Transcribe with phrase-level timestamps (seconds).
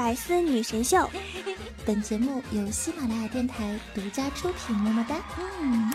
[0.00, 0.96] 百思女神秀。
[1.84, 5.14] 本节目由喜马拉雅电台独家出品，么么哒。
[5.60, 5.92] 嗯，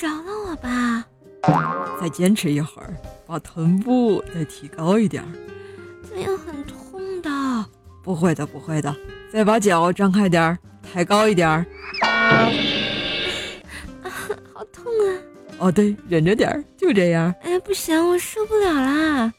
[0.00, 1.04] 饶了我吧！
[2.00, 5.22] 再坚持一会儿，把臀部再提高一点。
[6.08, 7.66] 这样很痛的。
[8.02, 8.96] 不会的，不会的。
[9.30, 11.66] 再把脚张开点儿，抬高一点儿。
[12.00, 12.48] 啊，
[14.54, 15.12] 好痛啊！
[15.58, 17.34] 哦，对，忍着点儿，就这样。
[17.42, 19.30] 哎，不行，我受不了啦。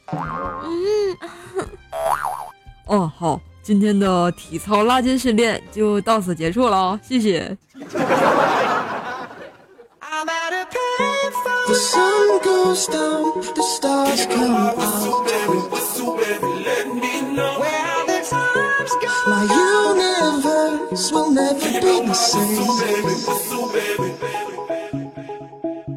[2.90, 3.00] 嗯。
[3.00, 7.56] 哦，好，今天的体操拉筋训练就到此结束了，谢谢。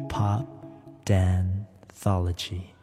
[0.08, 0.44] Pop
[1.04, 2.73] Danthology。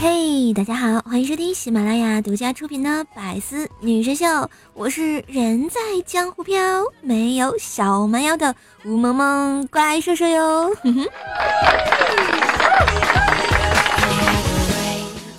[0.00, 4.26] 嘿，大家好，欢迎收听喜马拉雅独家出品的《百思女神秀》，
[4.74, 10.70] 我是人在江湖飘，没有小蛮腰的吴萌萌怪兽兽哟。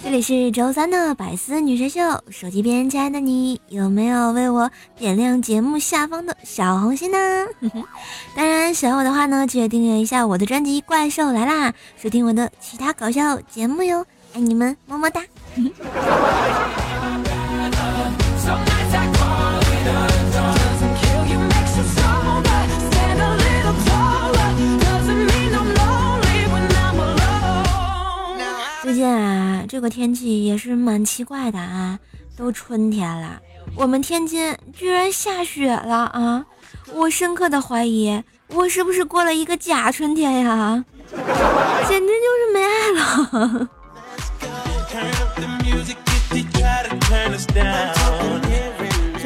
[0.03, 7.17] 这里是周三的《百思女神秀》，手机边亲爱的你有没有为我点亮节目下方的小红心呢？
[8.36, 14.03] 当然，喜欢我的话呢，记得订阅一下我的专辑《怪兽来啦》，收听我的其他搞笑节目哟。
[14.33, 15.22] 爱你们，么么哒！
[28.81, 31.97] 最近啊，这个天气也是蛮奇怪的啊，
[32.38, 33.41] 都春天了，
[33.75, 36.45] 我们天津居然下雪了啊！
[36.93, 40.83] 我深刻的怀疑，我是不是过了一个假春天呀？
[41.88, 43.69] 简直就是没爱了！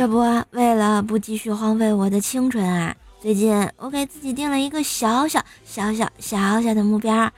[0.04, 0.20] 这不，
[0.52, 7.32] 为了不继续荒废我的青春啊，最近我给自己定了一个小小小小小小的目标，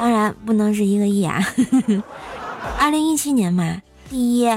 [0.00, 1.46] 当然不能是一个亿啊。
[2.80, 4.50] 二零一七年嘛，第一，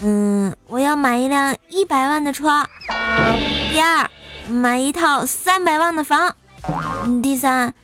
[0.00, 2.64] 嗯，我要买一辆一百万的车；
[3.70, 4.08] 第二，
[4.48, 6.30] 买一套三百万的房；
[7.22, 7.74] 第三，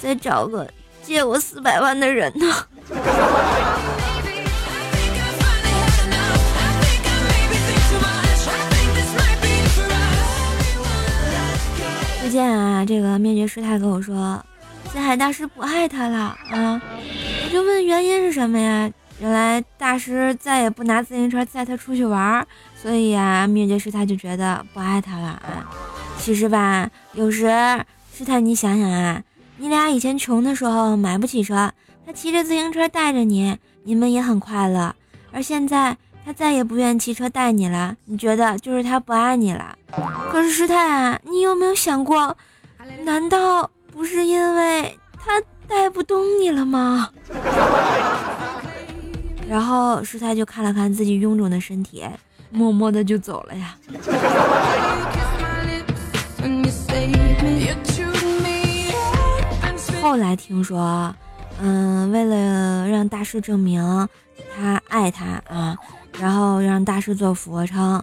[0.00, 0.70] 再找个
[1.02, 4.05] 借我四百万的人呢。
[12.26, 14.44] 最近啊，这个灭绝师太跟我说，
[14.90, 16.82] 星海大师不爱他了啊！
[17.44, 18.90] 我就问原因是什么呀？
[19.20, 22.44] 原来大师再也不拿自行车载他出去玩，
[22.74, 25.70] 所以啊，灭绝师太就觉得不爱他了啊。
[26.18, 27.46] 其实吧，有时
[28.12, 29.22] 师太你想想啊，
[29.58, 31.72] 你俩以前穷的时候买不起车，
[32.04, 34.92] 他骑着自行车带着你，你们也很快乐。
[35.30, 39.78] 而现在他再也不愿骑车带你了，你觉得就是他不爱你了？
[40.28, 42.36] 可是师太啊，你有没有想过，
[43.04, 47.08] 难道不是因为他带不动你了吗？
[49.48, 52.04] 然后师太就看了看自己臃肿的身体，
[52.50, 53.76] 默默的就走了呀。
[60.02, 61.14] 后来听说，
[61.60, 64.08] 嗯，为了让大师证明
[64.56, 65.76] 他爱他啊，
[66.20, 68.02] 然后让大师做俯卧撑。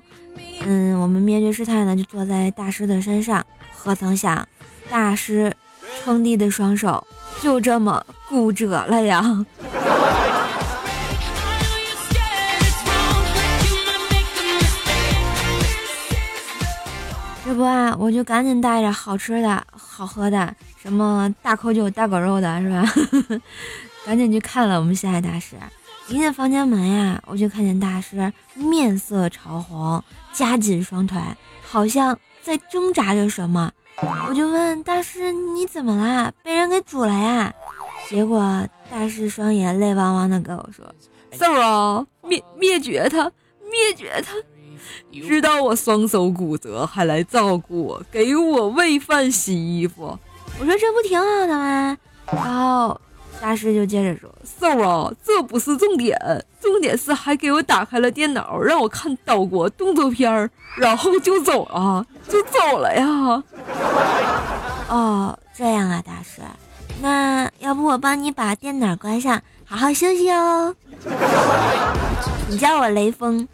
[0.65, 4.47] 嗯，我们灭绝师太呢就坐在大师的身上，何曾想，
[4.89, 5.53] 大师
[6.03, 7.05] 撑地的双手
[7.41, 9.45] 就这么骨折了呀！
[17.45, 22.83] 这不啊，我就赶紧带着好吃的好喝的，什么大口酒、大狗肉的，是吧？
[24.07, 25.57] 赶紧去看了我们西海大师。
[26.09, 30.03] 一进房间门呀，我就看见大师面色潮红，
[30.33, 31.19] 夹紧双腿，
[31.63, 33.71] 好像在挣扎着什么。
[34.27, 36.31] 我就问大师：“你怎么啦？
[36.43, 37.53] 被人给煮了呀？”
[38.09, 40.85] 结果大师双眼泪汪汪的跟我说
[41.31, 43.31] ：“瘦啊，灭灭绝他，
[43.61, 44.33] 灭绝他！
[45.25, 50.19] 知道我双手骨折还来照顾我，给我喂饭、洗衣服。”
[50.59, 52.99] 我说：“这不挺好的吗？”然后。
[53.43, 56.17] 大师就接着说：“瘦啊，这不是重点，
[56.61, 63.43] 重点是还给我打开了电脑，让我看岛国动作片儿，然后就走了， 就走了呀。
[64.87, 66.41] ”哦，这样啊，大师，
[67.01, 70.73] 那要不我帮你把电脑关上，好好休息哦。
[72.47, 73.45] 你叫我雷锋。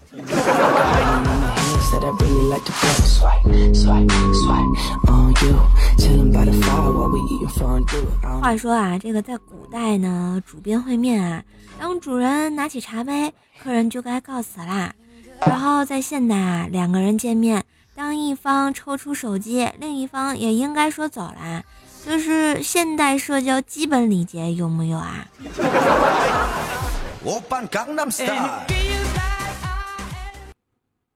[8.42, 11.44] 话说啊，这个在古代呢，主宾会面啊，
[11.80, 14.94] 当主人拿起茶杯，客人就该告辞啦。
[15.42, 17.64] 然后在现代啊，两个人见面，
[17.96, 21.64] 当一方抽出手机，另一方也应该说走啦，
[22.06, 25.26] 这是现代社交基本礼节，有木有啊？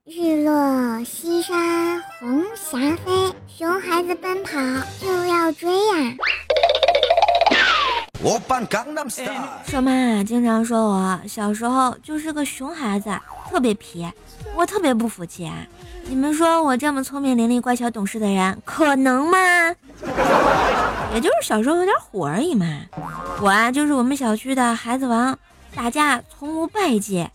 [0.05, 4.59] 日落西山红霞飞，熊孩子奔跑
[4.99, 6.13] 就要追呀！
[9.65, 13.17] 说妈经常说我小时候就是个熊孩子，
[13.49, 14.05] 特别皮，
[14.53, 15.65] 我特别不服气啊！
[16.09, 19.37] 你们说我这么聪明伶俐、乖巧懂事的人，可能吗？
[21.15, 22.65] 也就是小时候有点虎而已嘛。
[23.39, 25.39] 我啊，就是我们小区的孩子王，
[25.73, 27.25] 打架从无败绩。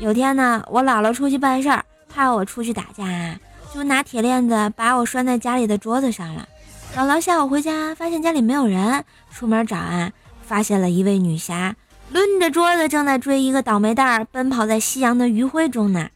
[0.00, 1.84] 有天呢，我姥姥出去办事儿。
[2.16, 3.38] 怕我出去打架，
[3.74, 6.48] 就拿铁链子把我拴在家里的桌子上了。
[6.96, 10.10] 姥姥下午回家，发现家里没有人，出门找啊，
[10.40, 11.76] 发现了一位女侠，
[12.10, 16.08] 抡着桌子正在追一个倒霉蛋儿，奔跑在夕阳的余晖中呢。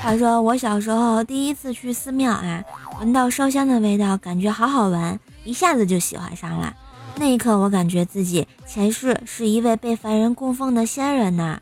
[0.00, 2.62] 他说我小时候第一次去寺庙啊，
[3.00, 6.72] 闻到烧香的味道，感觉好好闻，一下子就喜欢上了。
[7.16, 11.58] 那一刻，我感觉自己前世是一位被凡人供奉的仙人呢。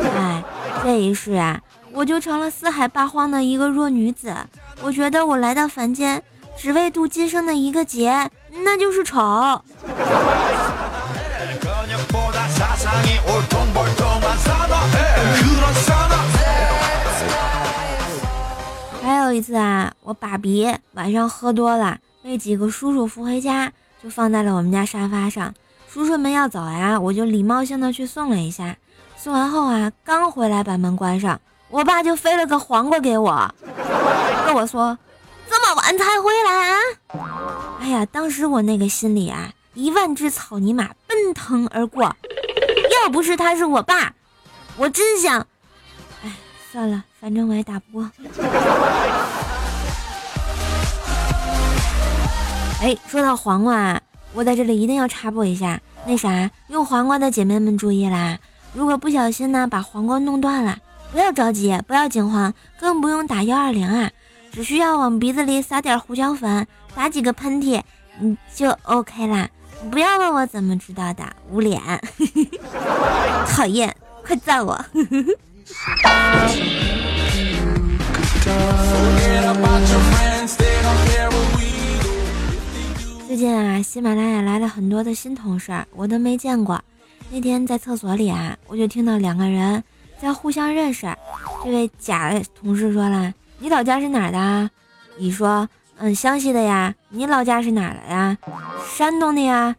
[0.00, 0.42] 哎，
[0.82, 1.60] 这一世啊，
[1.92, 4.34] 我就成了四海八荒的一个弱女子。
[4.82, 6.22] 我觉得我来到凡间，
[6.56, 8.30] 只为度今生的一个劫，
[8.64, 9.62] 那就是丑。
[19.02, 23.72] 还有一次啊，我爸比晚上喝多了，被几个叔叔扶回家，
[24.02, 25.54] 就放在了我们家沙发上。
[25.88, 28.76] 叔叔们要走呀，我就礼貌性的去送了一下。
[29.26, 33.52] 送完后啊，刚回来把门关上，我爸就飞了个黄瓜给我，
[34.46, 34.96] 跟我说
[35.50, 36.76] ：“这么晚才回来啊？”
[37.82, 42.04] 哎呀，当时我那个心里啊，一万只草泥马奔腾而过。
[43.02, 44.14] 要不是他是我爸，
[44.76, 45.44] 我真想……
[46.22, 46.30] 哎，
[46.70, 48.08] 算了，反正我也打不过。
[52.80, 54.00] 哎，说到黄瓜，
[54.34, 58.38] 我在这里一定要插播一下，那啥，用黄瓜的姐妹们注意啦！
[58.76, 60.76] 如果不小心呢，把黄瓜弄断了，
[61.10, 64.10] 不要着急，不要惊慌，更不用打幺二零啊，
[64.52, 67.80] 只需要往鼻子里撒点胡椒粉，打几个喷嚏，
[68.20, 69.48] 你就 OK 啦。
[69.90, 71.80] 不要问我怎么知道的，捂脸，
[73.48, 74.78] 讨厌，快赞我。
[83.26, 86.78] 最近啊，喜马拉雅来了很多的新同事，我都没见过。
[87.30, 89.82] 那天在厕所里啊，我就听到两个人
[90.20, 91.06] 在互相认识。
[91.64, 94.70] 这位甲同事说了：“你老家是哪儿的？”
[95.18, 95.68] 乙说
[95.98, 96.94] ：“嗯，湘西的呀。
[97.10, 98.38] ”“你老家是哪儿的呀
[98.96, 99.74] ？”“山东的呀。”“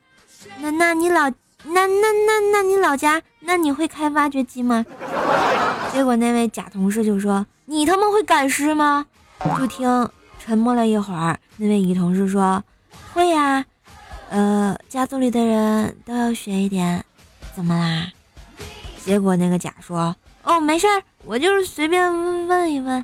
[0.59, 1.29] 那那你老
[1.63, 3.21] 那那那那你老家？
[3.39, 4.85] 那你会开挖掘机吗？”
[5.93, 9.05] 结果那位甲同事就说：“你他妈会赶尸吗？”
[9.57, 12.61] 就听沉默了一会儿，那位乙同事说
[13.13, 13.65] ：“会呀，
[14.29, 17.03] 呃，家族里的人都要学一点。”
[17.57, 18.05] 怎么啦？
[19.03, 20.15] 结果那个甲说
[20.45, 23.03] ：“哦，没事儿，我就是随便问一问。”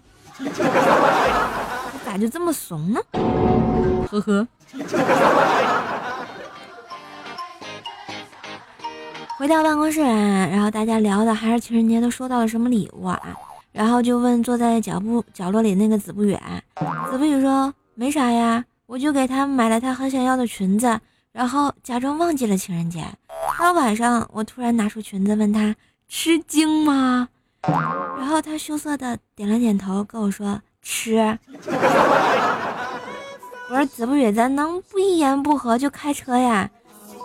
[2.05, 3.01] 咋就这么怂呢？
[4.11, 4.47] 呵呵。
[9.39, 13.19] 回到办公室啊，然后大家聊的还是情人节都收到了什么礼物啊？
[13.72, 16.39] 然后就问坐在脚部角落里那个子不远。
[17.10, 21.00] 子不语说：“没啥呀，我就给他买了他很想要的裙子，
[21.34, 23.04] 然后假装忘记了情人节。”
[23.60, 25.75] 到晚上，我突然拿出裙子问他
[26.08, 27.28] 吃惊吗？
[28.18, 31.38] 然后他羞涩的点了点头，跟我说吃。
[33.70, 36.70] 我说子不语，咱能不一言不合就开车呀？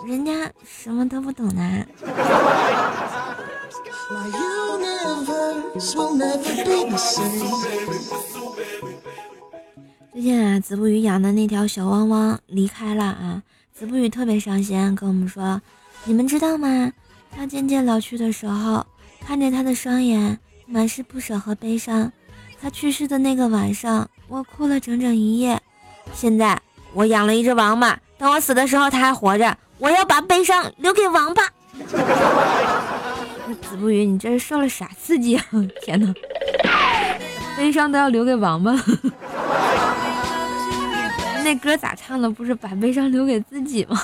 [0.07, 1.85] 人家什么都不懂呢。
[10.13, 13.43] 最近啊，子不语养的那条小汪汪离开了啊，
[13.79, 15.61] 子不语特别伤心，跟我们说。
[16.03, 16.91] 你们知道吗？
[17.33, 18.85] 他渐渐老去的时候，
[19.25, 22.11] 看着他的双眼满是不舍和悲伤。
[22.61, 25.57] 他去世的那个晚上，我哭了整整一夜。
[26.13, 26.59] 现在
[26.93, 31.43] 我养了一只王八，等我死的时候他还活着，我要把悲伤留给王八。
[33.61, 35.45] 子不语，你这是受了啥刺激啊？
[35.81, 36.13] 天哪，
[37.55, 38.73] 悲伤都要留给王八。
[41.49, 42.29] 那歌咋唱的？
[42.29, 43.99] 不是把悲伤留给自己吗？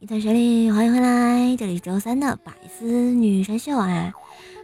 [0.00, 4.12] 嘿，同学里欢迎回来，这里是周三的百思女神秀啊。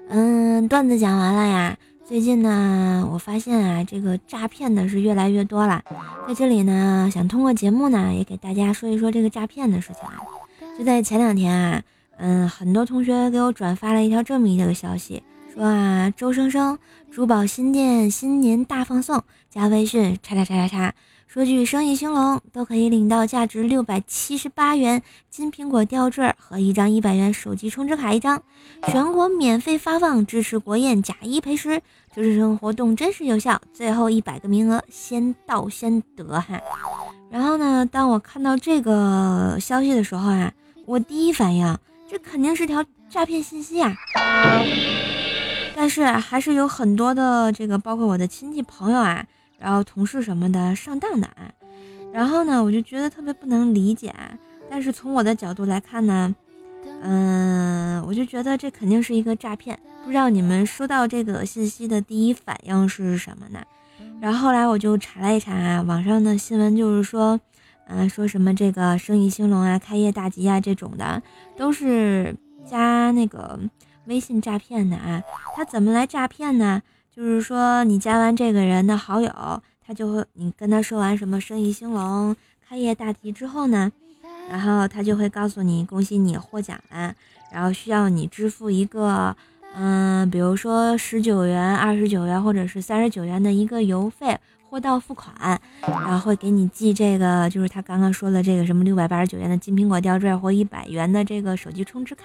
[0.08, 1.76] 嗯，段子讲完了呀。
[2.06, 5.82] 最近呢，我发现啊，这个诈骗的是越来越多了。
[6.28, 10.20] 在这里呢，想通过节目呢，也给大家说一说这个诈骗的事情啊。
[10.78, 11.82] 就在前两天啊，
[12.18, 15.20] 嗯，很多同学给我转发了一条这么一个消息，
[15.54, 16.76] 说啊，周生生
[17.12, 20.92] 珠宝新店新年大放送，加微信叉叉叉叉叉。
[21.28, 28.42] 说句生意兴隆，都可以领到价值六百七十八元金苹果吊坠和一张一百元手机充值卡一张，
[28.88, 31.80] 全国免费发放，支持国宴假一赔十，
[32.14, 36.60] 周生生活动真实有效，最后一百个名额先到先得哈。
[37.30, 40.52] 然后呢，当我看到这个消息的时候啊，
[40.84, 41.78] 我第一反应
[42.10, 43.92] 这肯定是条诈骗信息啊，
[45.84, 49.22] 但是还是有很多的这个，包括我的亲戚朋友啊。
[49.58, 51.52] 然后同事什么的上当的啊，
[52.10, 54.10] 然后呢，我就觉得特别不能理解。
[54.70, 56.34] 但是从我的角度来看呢，
[57.02, 59.78] 嗯，我就觉得这肯定是一个诈骗。
[60.06, 63.62] 不知道你们收到这个信息的第一反应是什么呢？
[64.22, 67.38] 然后后来我就查了一查啊网上的新闻，就是说，
[67.88, 71.22] 嗯，说什么这个生意兴隆啊、开业大吉啊这种的，
[71.58, 72.34] 都是
[72.66, 73.60] 加那个
[74.06, 75.22] 微信诈骗的啊。
[75.54, 76.82] 他怎么来诈骗呢？
[77.14, 79.30] 就是说，你加完这个人的好友，
[79.86, 82.34] 他就会你跟他说完什么生意兴隆、
[82.68, 83.92] 开业大吉之后呢，
[84.50, 87.14] 然后他就会告诉你恭喜你获奖了，
[87.52, 89.36] 然后需要你支付一个，
[89.76, 94.36] 嗯，比如说十九元、二十九元或者是三十九元的一个邮费，
[94.74, 95.32] 货到付款，
[95.82, 102.24] 然后会给你寄这个，就是他刚刚说的这个什么六百八十九元的金苹果吊坠或一百元的这个手机充值卡。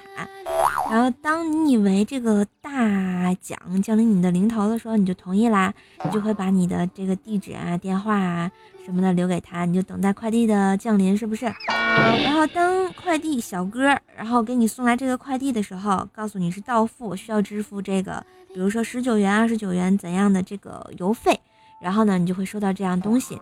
[0.89, 5.71] 然后，当你以为这个大奖降临你的零头的时候，你就同意啦，
[6.03, 8.49] 你就会把你的这个地址啊、电话啊
[8.83, 11.45] 什么的留给他，你就等待快递的降临，是不是？
[11.45, 21.39] 然后，当快递小哥然后给你送来这个快递的时候，告诉你是到付，需要支付这个，比如说十九元、二十九元怎样的这个邮费，
[21.81, 23.39] 然后呢，你就会收到这样东西。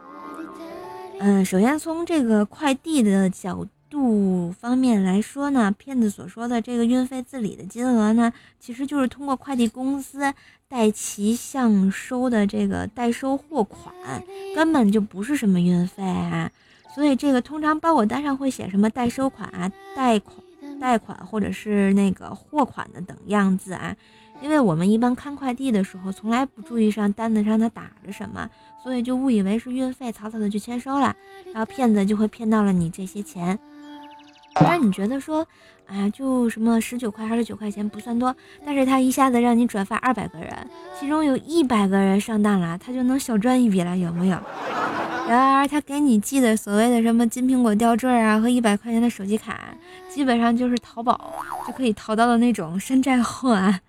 [1.19, 3.67] 嗯，首先从这个快递的角。
[3.89, 10.33] 度方面来说呢，骗子所说的这个运费自理的金额呢，其实就是通过快递公司
[10.67, 14.21] 代其向收的这个代收货款，
[14.53, 16.51] 根本就不是什么运费啊。
[16.93, 20.35] 所以这个通常包裹单上会写什么代收款啊、贷款、
[20.81, 23.95] 贷款或者是那个货款的等样子啊。
[24.41, 28.49] 因为我们一般看快递的时候，从来不注意上单子上它打着什么，
[28.83, 31.15] 所以就误以为是运费，草草的就签收了，
[31.53, 33.57] 然后骗子就会骗到了你这些钱。
[34.59, 35.45] 虽然你觉得说，
[35.85, 40.51] 哎，就什么十九块、二十九块钱不算多，但是他一下子让你转发二百个人，
[40.99, 44.37] 其中有一百个人上当了，他就能小赚一笔了，有没有？
[45.27, 49.59] 然而他给你寄的所谓的什么金苹果吊坠啊和一百块钱的手机卡，
[50.09, 51.33] 基本上就是淘宝
[51.67, 53.79] 就可以淘到的那种山寨货啊。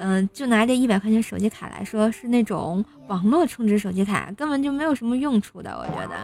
[0.00, 6.16] 嗯，就拿这一百块钱手机卡来说，是那种网络充值手机卡，根本就没有什么用处的，我觉得。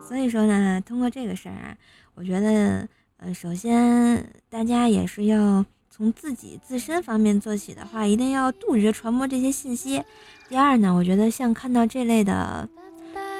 [0.00, 1.76] 所以说呢，通过这个事儿啊，
[2.14, 2.86] 我觉得。
[3.18, 10.02] 呃，首先大家也是要从自己自身方面做起的话，一定要杜绝传播这些信息。
[10.50, 12.68] 第二呢，我觉得像看到这类的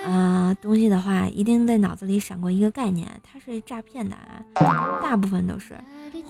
[0.07, 4.43] 啊东西的话，一定在脑子里闪过一个概念，它是诈骗的啊，
[5.03, 5.75] 大部分都是。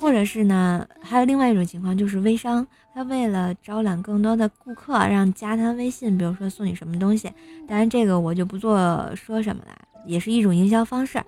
[0.01, 7.31] 或者是呢，还有另外一种情况，就是微商，他为了招揽更多的顾客，让加他微信，比如说送你什么东西。
[7.67, 9.77] 当然这个我就不做说什么了。
[10.07, 11.21] 也是一种营销方式，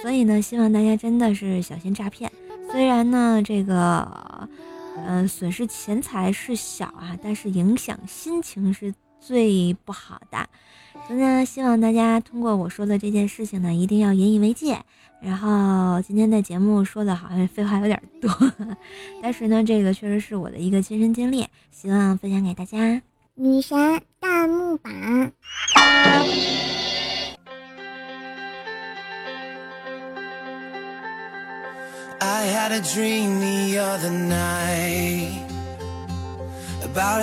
[0.00, 2.32] 所以呢，希望大家真的是小心诈骗。
[2.70, 4.48] 虽然呢，这个，
[5.06, 8.90] 嗯，损失钱财是小啊，但是影响心情是
[9.22, 10.46] 最不好的。
[11.06, 14.78] 所以呢，希望大家通过我说的这件事情呢，一定要引以为戒。
[15.20, 18.28] 然后今天的节目说的好像废话有点多，
[19.22, 23.00] 但是呢，这个确实是我的一个亲身经历，希望分享给大家。
[23.34, 25.32] 女神弹幕榜。
[32.20, 35.51] I had a dream the other night
[36.94, 37.18] 好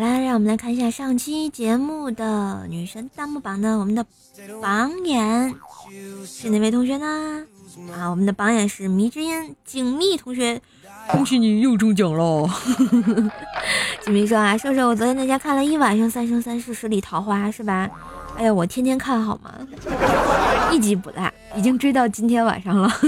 [0.00, 4.06] 啦，让我们来看一下上期节目的女神弹幕榜的我们的
[4.62, 5.52] 榜眼
[6.24, 7.44] 是哪位同学呢？
[7.92, 10.60] 啊，我们的榜眼是迷之音景密同学，
[11.10, 12.48] 恭喜你又中奖了。
[14.06, 17.90] 景密说啊，瘦瘦，我昨天在家看了一晚上《三生三世十里桃花》，是吧？
[18.36, 19.52] 哎呀，我天天看好吗？
[20.70, 22.88] 一集不落，已经追到今天晚上了。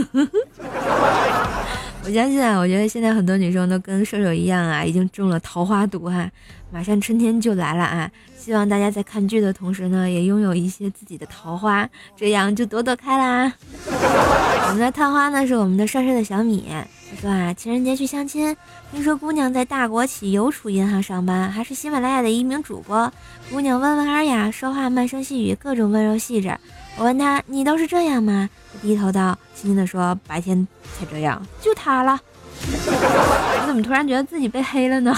[2.06, 6.30] 我相信啊，我觉得现在很多女生都跟射手一样啊，已经中了桃花毒哈，
[6.70, 8.08] 马上春天就来了啊！
[8.38, 13.52] 希望大家在看剧的同时呢，也拥有一些自己的桃花，这样就朵朵开啦。
[13.88, 16.68] 我们的探花呢，是我们的帅帅的小米，
[17.10, 18.56] 他说啊，情人节去相亲，
[18.92, 23.12] 听说姑娘在大国企邮储银行上班，还是喜马拉雅的一名主播。
[23.50, 26.56] 姑娘温文尔雅，说话慢声细语，各种温柔细致。
[26.98, 28.48] 我问他，你都是这样吗？
[28.76, 30.66] 低头道，轻轻地说，白天
[30.98, 32.20] 才这样，就他了。
[32.66, 35.14] 我怎么突然觉得自己被黑了呢？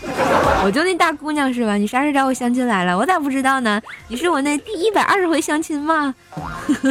[0.64, 1.74] 我就那大姑娘是吧？
[1.74, 2.96] 你啥时找我相亲来了？
[2.96, 3.80] 我咋不知道呢？
[4.08, 6.14] 你是我那第一百二十回相亲吗？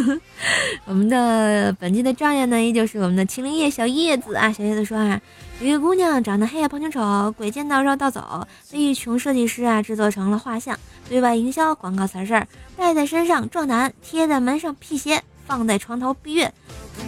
[0.85, 4.51] 我们的本期的状元呢，依旧是我们的秦灵叶小叶子啊。
[4.51, 5.19] 小叶子说啊，
[5.59, 10.77] 有一个姑娘长得黑胖穷丑，鬼见到绕道走，被一穷设计师啊制作成了画像，
[11.09, 12.45] 对外营销广告词是
[12.77, 16.47] 戴在身上壮男，贴在门上辟邪，放在床头避孕。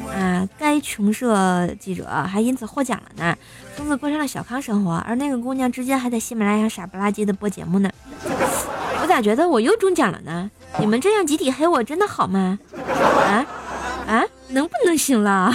[0.09, 3.37] 啊，该穷社记者还因此获奖了呢，
[3.77, 4.95] 从此过上了小康生活。
[5.07, 7.89] 而那个姑娘至今还在喜马拉雅傻不拉几的播节目呢。
[9.01, 10.49] 我咋觉得我又中奖了呢？
[10.79, 12.57] 你们这样集体黑我真的好吗？
[13.27, 13.45] 啊
[14.07, 15.53] 啊，能不能行了？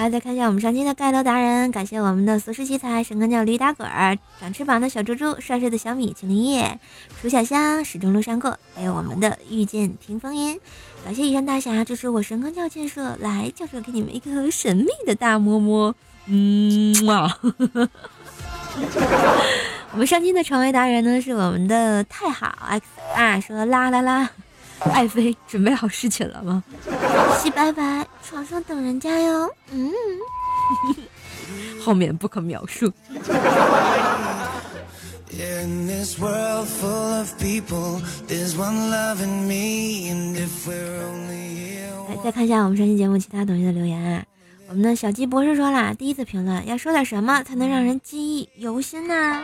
[0.00, 6.80] 来，再看一下我们上期的盖楼达人，感谢我们的俗世奇才、神坑教驴打滚儿、长翅膀的小猪猪、帅帅的小米、秦林叶、
[7.20, 10.58] 楚小香、始终路上过，还有我们的遇见听风吟。
[11.04, 17.38] 感谢以上大侠支持我神坑教建设，来教授给你们一个神秘的大摸摸，嗯啊。
[19.92, 24.30] 我们上期的成为达人呢是我们的太好 x 啊，说啦啦啦。
[24.92, 26.62] 爱妃准备好侍寝了吗？
[27.38, 29.50] 洗白白，床上等人家哟。
[29.72, 29.90] 嗯，
[31.82, 32.92] 后面不可描述。
[42.08, 44.24] 来，再看一下我们上期节目其他同学的留言啊。
[44.70, 49.42] 我们的小鸡博士说啦，第一次评论要说点什么才能让人记忆犹新呢？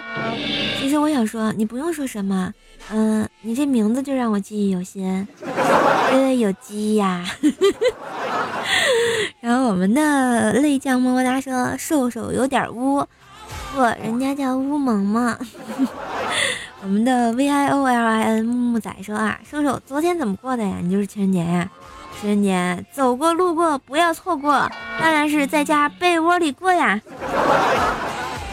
[0.79, 2.53] 其实我想说，你不用说什么，
[2.93, 5.27] 嗯，你这名字就让我记忆犹新，
[6.13, 7.27] 因为有鸡呀。
[9.43, 13.05] 然后我们的泪酱么么哒说，瘦瘦有点污，
[13.75, 15.37] 不，人家叫乌萌萌。
[16.85, 20.77] 我们的 v i o l i n 木木仔说啊，瘦瘦昨天怎么过的呀？
[20.81, 21.69] 你就是情人节呀？
[22.21, 27.01] 十年走过路过不要错过，当然是在家被窝里过呀。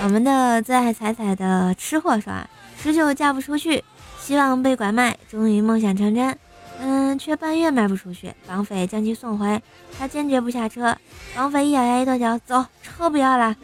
[0.04, 2.34] 我们的最爱彩彩的吃货说：
[2.78, 3.84] 十九嫁不出去，
[4.20, 6.38] 希望被拐卖，终于梦想成真。
[6.80, 9.62] 嗯，却半月卖不出去，绑匪将其送回，
[9.98, 10.94] 他坚决不下车。
[11.34, 13.56] 绑匪一咬牙一跺脚，走，车不要了。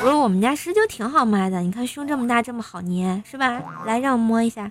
[0.00, 3.60] 不是我们家十九挺好卖的，你看胸这么大，这么好捏，是吧？
[3.84, 4.70] 来，让我摸一下。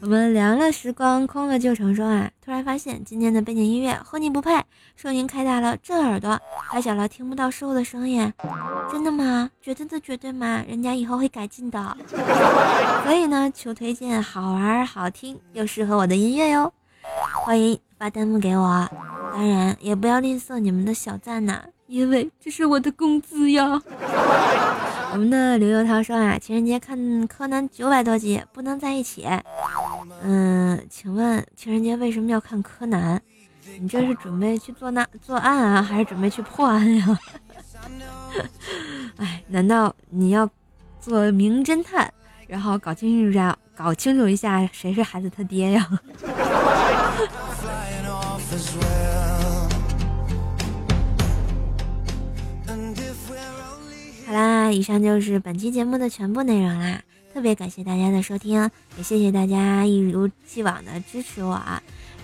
[0.00, 1.94] 我们凉了时光，空了旧城。
[1.94, 4.62] 说啊，突然发现今天的背景音乐和你不配，
[4.94, 6.38] 声音开大了震耳朵，
[6.70, 8.30] 开小了听不到瘦的声音。
[8.90, 9.50] 真的吗？
[9.60, 10.62] 绝对的绝对吗？
[10.68, 11.96] 人家以后会改进的。
[13.04, 16.72] 所以呢，求推荐好玩、好听又适合我的音乐哟。
[17.34, 18.88] 欢迎发弹幕给我，
[19.32, 23.82] 当然也不要吝啬你们的小赞呐，因为这是我的工资呀。
[25.16, 29.26] 我们的刘油涛说啊，情人节看柯南九百多集，不能在一起。
[30.22, 33.18] 嗯，请问情人节为什么要看柯南？
[33.80, 37.18] 你这是准备去做那作案啊，还是准备去破案呀？
[39.16, 40.46] 哎，难道你要
[41.00, 42.12] 做名侦探，
[42.46, 45.88] 然后搞清楚一下，搞清楚一下谁是孩子他爹呀？
[54.72, 57.02] 以上就是本期节目的全部内容啦。
[57.32, 61.60] 特别感谢大家的收听，也谢谢大家一如既往的支持我。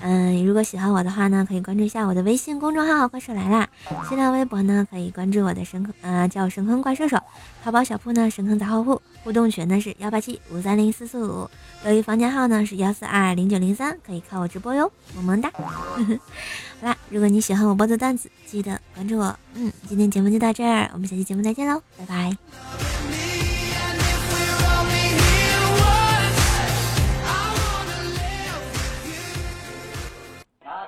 [0.02, 3.68] 嗯，如果喜欢我的话呢，可以关注一下我的微信公众号“怪兽来啦”，
[4.08, 7.16] 新浪微博呢可以关注我的神坑，呃，叫我神坑怪兽手。
[7.62, 11.48] 淘宝小铺呢神坑杂货铺，互动群呢是幺八七五三零四四五，
[11.84, 15.50] 留言房间号呢是幺四二零九零三，可以看我直播哟，么么哒。
[15.56, 19.38] 好啦，如果你喜欢我播的段子，记得关注我。
[19.54, 23.11] 嗯，今天节目就到这儿，我们下期节目再见喽，拜拜。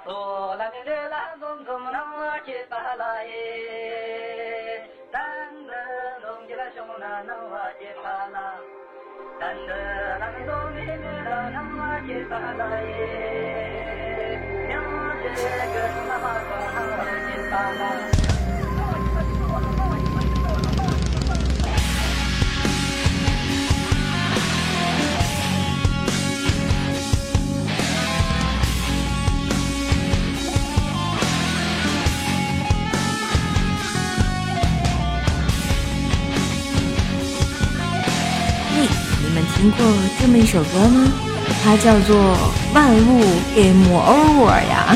[0.05, 5.23] 哆啦咪来啦，咚咚啷切巴拉耶，当
[5.67, 5.73] 得
[6.21, 8.37] 隆吉拉雄那啷哇切巴拉，
[9.41, 14.39] 当得啦咪哆咪咪啦啷哇切巴拉耶，
[14.69, 14.71] 妙
[15.23, 15.25] 杰
[15.73, 16.77] 格玛哈巴哈
[17.27, 18.24] 切巴拉。
[39.65, 39.87] 听过
[40.21, 41.11] 这么一首歌吗？
[41.65, 42.15] 它叫做
[42.75, 43.25] 《万物
[43.55, 44.95] Game Over》呀。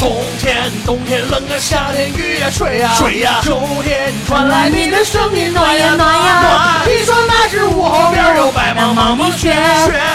[0.00, 6.88] 冬天，冬天冷啊，夏天雨呀水呀水呀，秋天传来你的声音暖呀暖呀暖。
[6.88, 9.54] 你说那是雾后边有白茫茫的雪，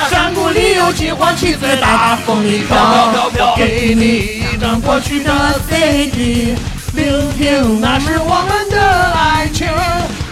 [0.09, 3.55] 山谷里有金黄旗在大风里飘飘飘。
[3.55, 5.31] 给你一张过去的
[5.69, 6.55] CD，
[6.97, 8.81] 听听那是我们的
[9.13, 9.67] 爱情。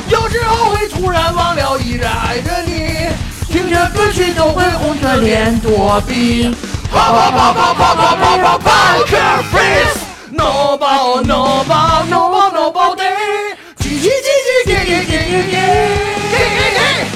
[0.09, 3.07] 有时候会突然忘了依然爱着你，
[3.47, 6.51] 听着歌曲都会红着脸躲避。
[6.91, 8.71] 跑跑跑跑跑跑跑跑跑
[9.05, 13.13] ，Can't freeze，No ball no ball no ball no ball day，
[13.77, 14.27] 叽叽叽
[14.65, 15.53] 叽叽叽叽叽叽
[16.33, 16.65] ，Baby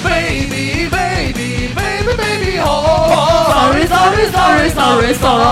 [0.04, 5.44] baby baby baby oh，Sorry sorry sorry sorry sorry，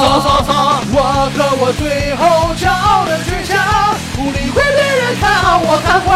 [0.00, 0.50] 我可
[0.92, 1.27] 我
[5.48, 6.08] 人看好我看坏，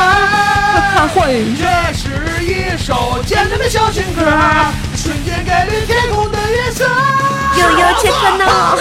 [0.94, 1.32] 看坏。
[1.56, 1.64] 这
[1.96, 2.04] 是
[2.44, 4.20] 一首简单的小情歌，
[4.94, 6.84] 瞬间改变天空的颜色。
[7.56, 8.76] 悠悠切克闹。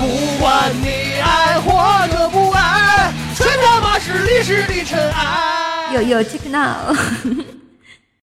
[0.00, 0.02] 不
[0.40, 1.68] 管你爱或
[2.08, 5.94] 者不爱，全他妈是历史的尘埃。
[5.94, 6.92] 悠悠切克闹。